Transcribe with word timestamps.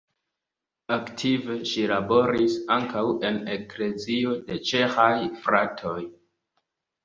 Aktive 0.95 1.57
ŝi 1.71 1.83
laboris 1.91 2.57
ankaŭ 2.77 3.05
en 3.31 3.39
Eklezio 3.59 4.35
de 4.51 4.61
Ĉeĥaj 4.73 5.15
Fratoj. 5.47 5.99